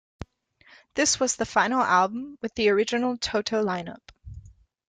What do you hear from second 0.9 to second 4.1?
This was the final album with the original Toto lineup.